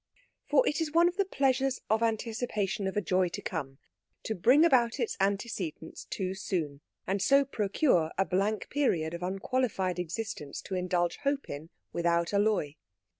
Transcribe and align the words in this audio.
For 0.49 0.67
it 0.67 0.81
is 0.81 0.91
one 0.91 1.07
of 1.07 1.17
the 1.17 1.25
pleasures 1.25 1.79
of 1.87 2.01
anticipation 2.01 2.87
of 2.87 2.97
a 2.97 3.01
joy 3.01 3.27
to 3.29 3.39
come 3.43 3.77
to 4.23 4.33
bring 4.33 4.65
about 4.65 4.99
its 4.99 5.15
antecedents 5.19 6.05
too 6.05 6.33
soon, 6.33 6.81
and 7.05 7.21
so 7.21 7.45
procure 7.45 8.11
a 8.17 8.25
blank 8.25 8.71
period 8.71 9.13
of 9.13 9.21
unqualified 9.21 9.99
existence 9.99 10.59
to 10.63 10.73
indulge 10.73 11.17
Hope 11.17 11.47
in 11.51 11.69
without 11.93 12.33
alloy. 12.33 12.73